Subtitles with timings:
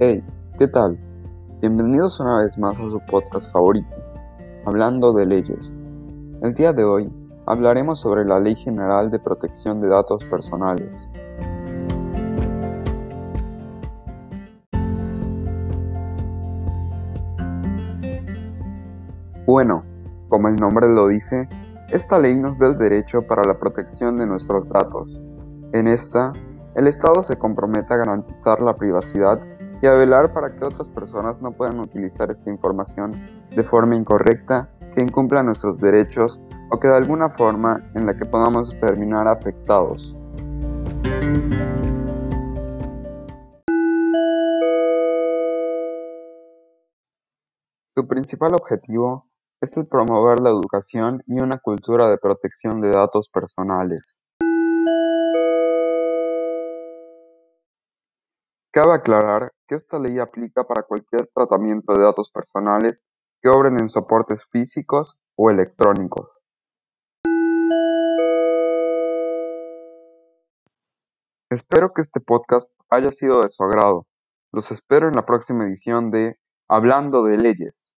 [0.00, 0.24] Hey,
[0.60, 0.96] ¿qué tal?
[1.60, 3.96] Bienvenidos una vez más a su podcast favorito,
[4.64, 5.80] Hablando de Leyes.
[6.40, 7.12] El día de hoy
[7.46, 11.08] hablaremos sobre la Ley General de Protección de Datos Personales.
[19.48, 19.82] Bueno,
[20.28, 21.48] como el nombre lo dice,
[21.90, 25.20] esta ley nos da el derecho para la protección de nuestros datos.
[25.72, 26.32] En esta,
[26.76, 29.40] el Estado se compromete a garantizar la privacidad
[29.80, 33.12] y a velar para que otras personas no puedan utilizar esta información
[33.54, 38.26] de forma incorrecta, que incumpla nuestros derechos o que de alguna forma en la que
[38.26, 40.14] podamos terminar afectados.
[47.94, 49.28] Su principal objetivo
[49.60, 54.22] es el promover la educación y una cultura de protección de datos personales.
[58.70, 63.04] Cabe aclarar que esta ley aplica para cualquier tratamiento de datos personales
[63.42, 66.26] que obren en soportes físicos o electrónicos.
[71.50, 74.06] Espero que este podcast haya sido de su agrado.
[74.52, 76.38] Los espero en la próxima edición de
[76.68, 77.94] Hablando de Leyes.